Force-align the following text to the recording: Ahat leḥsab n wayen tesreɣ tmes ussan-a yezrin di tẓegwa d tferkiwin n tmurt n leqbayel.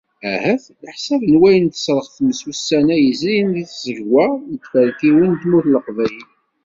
Ahat 0.31 0.63
leḥsab 0.83 1.21
n 1.31 1.33
wayen 1.39 1.67
tesreɣ 1.69 2.07
tmes 2.15 2.41
ussan-a 2.51 2.95
yezrin 2.99 3.49
di 3.55 3.63
tẓegwa 3.71 4.25
d 4.51 4.53
tferkiwin 4.63 5.33
n 5.35 5.39
tmurt 5.41 5.65
n 5.69 5.73
leqbayel. 5.75 6.27